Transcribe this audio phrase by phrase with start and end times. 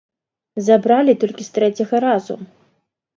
[0.69, 2.39] Забралі толькі з трэцяга разу.